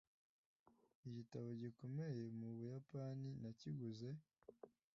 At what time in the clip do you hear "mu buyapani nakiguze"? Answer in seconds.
2.39-4.09